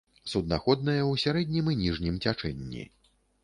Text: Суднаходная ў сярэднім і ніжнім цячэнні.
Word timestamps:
Суднаходная 0.31 1.03
ў 1.11 1.23
сярэднім 1.25 1.71
і 1.77 1.79
ніжнім 1.85 2.19
цячэнні. 2.27 2.91